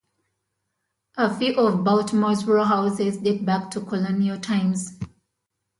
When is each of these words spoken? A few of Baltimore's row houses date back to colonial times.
A 1.15 1.31
few 1.31 1.53
of 1.57 1.83
Baltimore's 1.83 2.43
row 2.45 2.63
houses 2.63 3.17
date 3.19 3.45
back 3.45 3.69
to 3.69 3.81
colonial 3.85 4.39
times. 4.39 4.97